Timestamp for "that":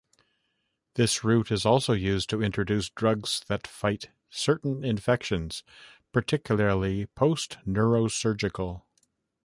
3.47-3.67